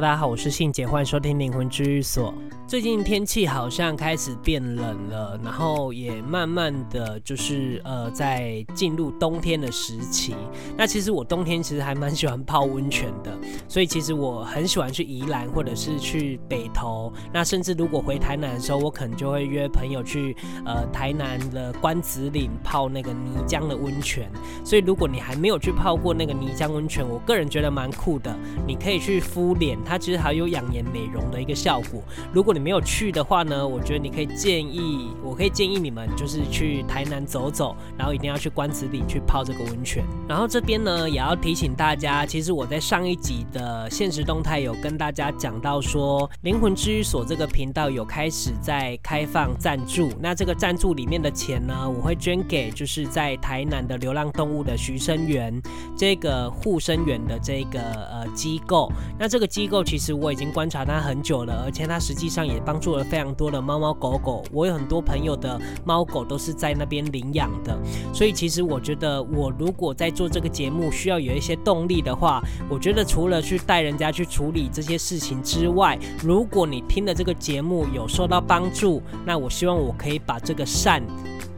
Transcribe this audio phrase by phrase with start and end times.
[0.00, 2.34] 大家好，我是信姐，欢迎收听灵魂治愈所。
[2.72, 10.34] 最近天气好像开始变冷了，然后也慢慢的就是呃，在进入冬天的时期。
[10.74, 13.30] 那其实我冬天其实还蛮喜欢泡温泉的，
[13.68, 17.12] 所以其实我很喜欢去宜兰或者是去北投。
[17.30, 20.34] 那甚至如果回台南的时候，我可能就会约朋友去
[20.64, 24.32] 呃台南的关子岭泡那个泥浆的温泉。
[24.64, 28.34] 所以如果你还没有去泡过那个泥浆温泉，我个人觉得蛮酷的。
[28.66, 32.02] 你可以去敷脸，它其实还有养颜美容的一个效果。
[32.32, 40.04] 如果你没有去的话呢，我觉得你可以建议，我可以建议你们就是去台南走走，然后一定要去关子岭去泡这个温泉。
[40.28, 55.52] 然后这边呢，也要提醒大家，其实我在上一集的现实动态有跟大家讲到说，灵魂治愈所这个频道有开始在开放赞助，那这个赞助里面的钱呢，我会捐给就是在台南的流浪动物的徐生源
[55.96, 58.90] 这个护生员的这个呃机构。
[59.18, 62.82] 那这个机构其实我已经观察它很久了，而且它实际上也帮。
[62.82, 67.78] 助了非常多的猫猫狗狗，我有很多朋友的猫狗都是在那边领养的，
[68.12, 81.00] 所以其实我觉得，我如果在做这个节目需要有一些动力的话，我觉得除了去带人家去处理这些事情之外，如果你听了这个节目有受到帮助，那我希望我可以把这个善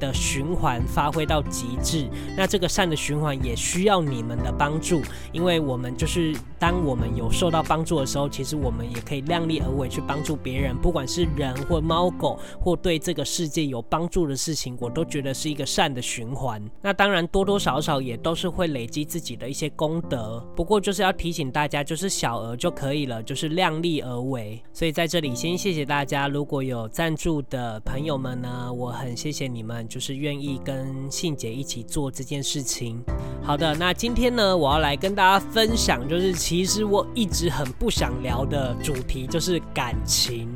[0.07, 5.03] 的循环发挥到极致，那这个善的循环也需要你们的帮助，
[5.33, 16.63] 因为我们就是当我们有受到帮助的时候，其实我们也可以量力而为去帮助别人，不管是人或猫狗或对这个世界有帮助的事情，我都觉得是一个善的循环。
[16.83, 24.63] 那当然多多少少也都是会累积自己的一些功德，不过就是要提醒大家，就是小额就可以了，就是量力而为。
[24.73, 29.87] 所以在这里先谢谢大家，如果有赞助的朋友们呢，我很谢谢你们。
[29.95, 33.01] 就是愿意跟信姐一起做这件事情。
[33.45, 40.49] 好的，那今天呢，我要来跟大家分享，就是其实我一直很不想聊的主题，就是感情。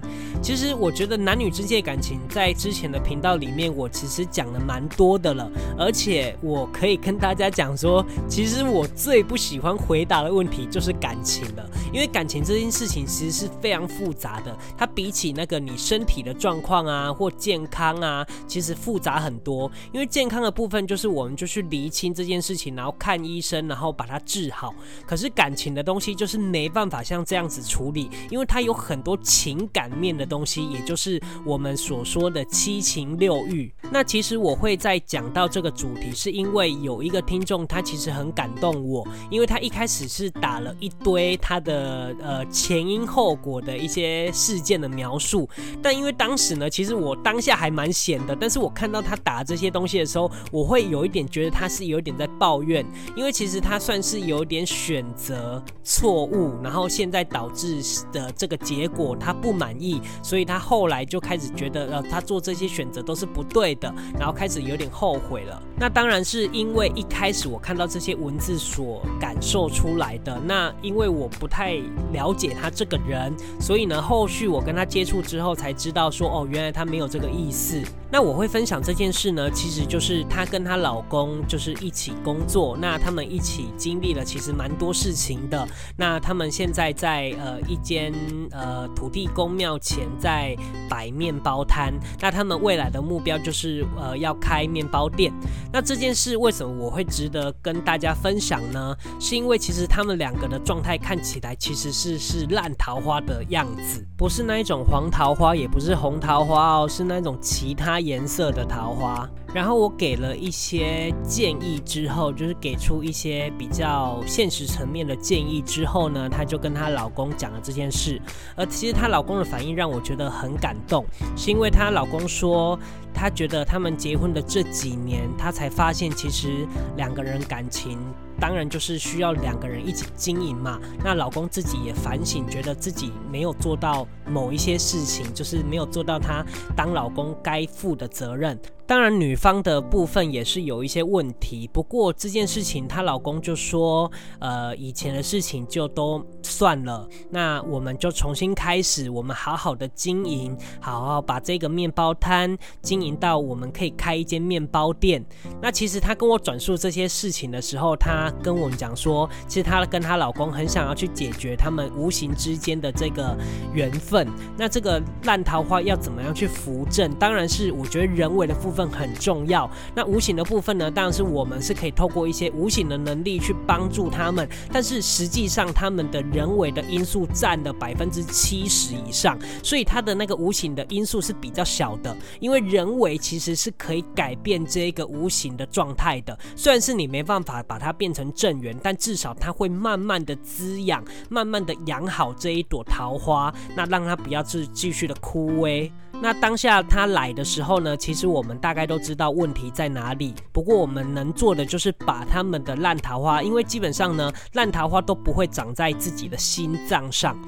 [0.42, 5.48] 其实我觉得男女之间的感情，在之前的频道里面，我其实讲了蛮多的了。
[5.78, 14.56] 而且我可以跟大家讲说，其实我最不喜欢回答的问题就是感情了，因为感情这件事情其实是非常复杂的。
[14.76, 19.70] 它比起那个你身体的状况啊，或健康啊，其实复杂很多。
[19.92, 24.74] 因为健康的部分就是我们就去厘清这件事情，然后看医生，然后把它治好。
[25.06, 33.72] 可是感情的东西就是没办法像这样子处理，因为它有很多情感面的东西，也就是我们所说的七情六欲。
[33.90, 45.48] 那其实我会在讲到这个主题，是因为有一个听众他其实很感动我，因为他一开始是打了一堆他的呃呃前因后果的一些事件的描述，
[45.82, 52.84] 但因为当时呢，其实我当下还蛮闲的，但是我看到他打这些东西的时候，我会有一点觉得他是有一点在抱怨，
[53.16, 57.82] 因为其实他算是有点选择错误，然后现在导致
[58.12, 60.00] 的这个结果他不满意。
[60.22, 65.62] 所以他后来就开始觉得，呃，他做这些选择都是不对的，然后开始有点后悔了。
[65.76, 70.38] 那当然是因为一开始我看到这些文字所感受出来的。
[70.44, 71.80] 那因为我不太
[72.12, 77.80] 了解他这个人，所以呢，后续我跟他接触之后才知道说，哦，原来他没有这个意思。
[78.10, 85.66] 那我会分享这件事呢，其实就是她跟她老公就是一起工作，那他们一起经历了其实蛮多事情的。
[85.96, 88.12] 那他们现在在呃一间
[88.50, 90.54] 呃土地公庙前在
[90.90, 95.32] 摆面包摊，那他们未来的目标就是呃要开面包店。
[95.72, 98.94] 那这件事为什么我会值得跟大家分享呢？
[99.18, 107.98] 是因为其实他们两个的状态看起来其实是是烂桃花的样子，不是那一种黄桃花，也不是红桃花哦，是那种其他。
[108.08, 118.20] 颜色的桃花，然后我给了一些建议之后，就是给出一些比较现实层面的建议之后呢，她就跟她老公讲了这件事。
[118.56, 121.04] 而其实她老公的反应让我觉得很感动，
[121.36, 122.78] 是因为她老公说，
[123.14, 126.66] 他觉得他们结婚的这几年，他才发现其实
[126.96, 127.98] 两个人感情。
[128.40, 130.78] 当然就是需要两个人一起经营嘛。
[131.04, 136.44] 那老公自己也反省，觉得自己没有做到某一些事情，就是没有做到他
[136.76, 138.58] 当老公该负的责任。
[138.86, 141.68] 当然，女方的部分也是有一些问题。
[141.70, 147.06] 不过这件事情，她老公就说，呃，以前的事情就都算了。
[147.28, 155.22] 那我们就重新开始，我们好好的经营，好好把这个面包摊经营到我们可以开一间面包店。
[155.60, 163.36] 那其实她跟我转述这些事情的时候，她跟我们讲说，其实她跟她老公很想要去解决他们无形之间的这个
[163.72, 164.26] 缘分。
[164.56, 167.14] 那这个烂桃花要怎么样去扶正？
[167.14, 168.88] 当然是我觉得人为的部分。
[168.88, 169.70] 很重要。
[169.94, 186.36] 那无形的部分呢，当然是我们是可以透过一些无形的能力去帮助他们，但是实际上他们的人为的因素占了百分之七十以上，所以他的那个无形的因素是比较小的，因为人为其实是可以改变这个无形的状态的。
[186.56, 195.88] 虽然是你没办法把它变成成正缘，但至少它会慢慢的滋养，慢慢的养好这一朵桃花，那让它不要继继续的枯萎。
[196.20, 200.34] 那当下它来的时候呢，其实我们大概都知道问题在哪里。
[200.52, 207.38] 不过我们能做的就是把他们的烂桃花，因为基本上呢，烂桃花都不会长在自己的心脏上。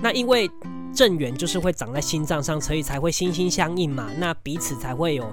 [0.00, 0.50] 那因为。
[0.92, 5.24] 正缘就是会长在心脏上，所以才会心心相印嘛，那彼此才会有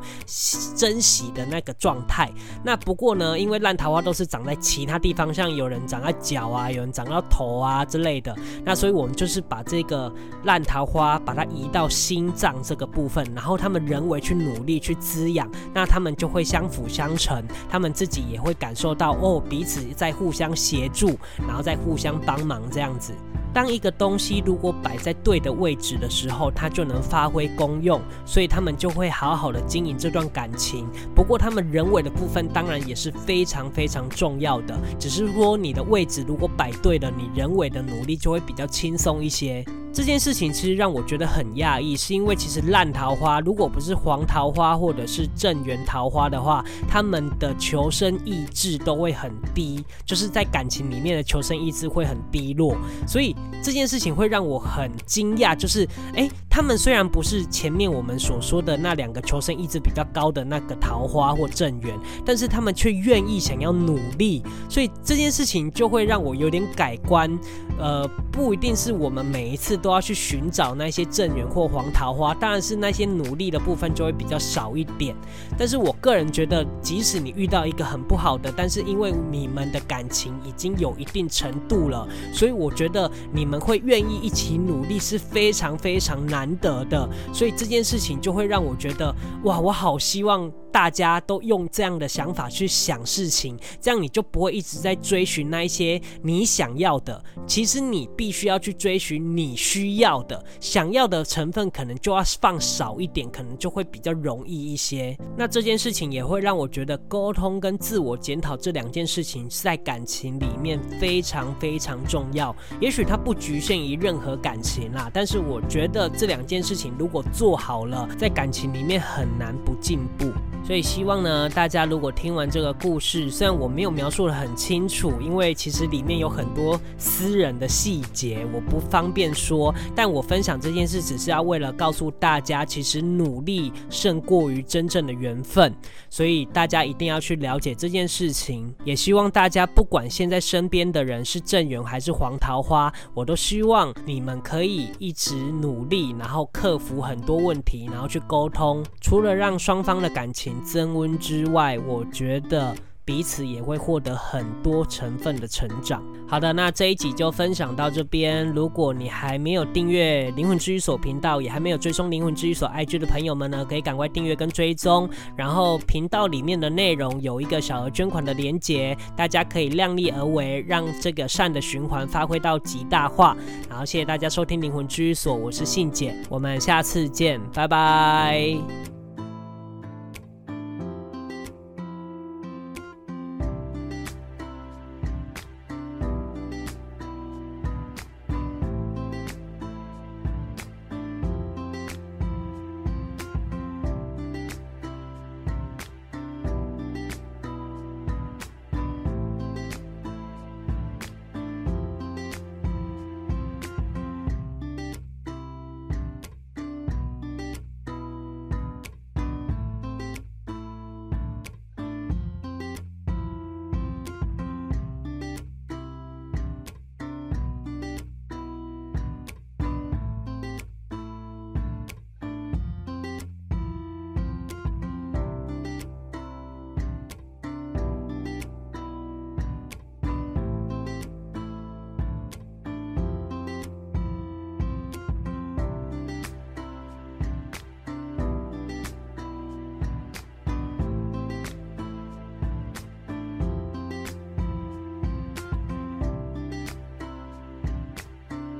[0.75, 2.31] 珍惜的那个状态。
[2.63, 10.13] 那不过呢，因为烂桃花都是长在其他地方，像有人长在脚啊，有人长到头啊之类的，那所以我们就是把这个
[10.43, 21.17] 烂桃花把它移到心脏这个部分，然后他们人为去努力去滋养，那他们就会相辅相成，他们自己也会感受到哦，彼此在互相协助，
[21.47, 23.13] 然后再互相帮忙这样子。
[23.53, 30.87] 当一个东西如果摆在对的位置的时候，它就能发挥功用，所以他们就会好好的经营这段感情。
[31.15, 39.65] 不过他们人为的部分当然也是非常非常重要的，只是说你的位置如果摆对了，你人为的努力就会比较轻松一些。
[39.97, 52.77] 这件事情其实让我觉得很讶异，是因为其实烂桃花如果不是黄桃花或者是正缘桃花的话，他们的求生意志都会很低，就是在感情里面的求生意志会很低落。
[53.07, 55.79] 所以这件事情会让我很惊讶，就是
[56.13, 61.95] 诶，他们虽然不是前面我们所说的那两个求生意志比较高的那个桃花或正缘，
[62.25, 67.29] 但是他们却愿意想要努力，所以这件事情就会让我有点改观。
[67.77, 75.15] 呃，不一定是我们每一次都要去寻找那些正缘或黄桃花，当然是那些努力的部分就会比较少一点。
[75.59, 87.07] 但是我个人觉得，即使你遇到一个很不好的，但是因为你们的感情已经有一定程度了，所以我觉得你们会愿意一起努力是非常非常难得的。
[87.33, 89.13] 所以这件事情就会让我觉得，
[89.43, 90.51] 哇，我好希望。
[90.77, 97.19] 大家都用这样的想法去想事情，这样你就不会一直在追寻那一些你想要的。
[97.47, 105.17] 其实你必须要去追寻你需要的，想要的成分可能就要放少一点，可能就会比较容易一些。
[105.35, 112.55] 那这件事情也会让我觉得沟通跟自我检讨这两件事情在感情里面非常非常重要。
[112.79, 120.31] 也许它不局限于任何感情啦，但是我觉得这两件事情如果做好了，在感情里面很难不进步。
[120.67, 129.73] 所以希望呢，大家如果听完这个故事，虽然我没有描述得很清楚，因为其实里面有很多私人的细节，我不方便说。
[129.95, 135.73] 但我分享这件事，只是要为了告诉大家，其实努力胜过于真正的缘分。
[136.09, 138.69] 所以大家一定要去了解这件事情。
[138.83, 148.83] 也希望大家不管现在身边的人是正缘还是黄桃花，我都希望你们可以一直努力，然后克服很多问题，然后去沟通。
[148.99, 152.75] 除了让双方的感情增温之外，我觉得
[153.05, 156.03] 彼此也会获得很多成分的成长。
[156.29, 158.45] 好的，那这一集就分享到这边。
[158.47, 165.09] 如果你还没有订阅灵魂治愈所频道，也还没有追踪灵魂治愈所 IG 的朋友们呢，可以赶快订阅跟追踪。
[165.37, 173.37] 然后频道里面的内容有一个小额捐款的连结，大家可以量力而为，让这个善的循环发挥到极大化。
[173.69, 178.96] 然后谢谢大家收听灵魂治愈所，我是信姐，我们下次见，拜拜。